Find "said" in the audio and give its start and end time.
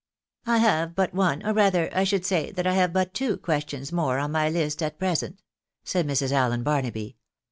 5.83-6.07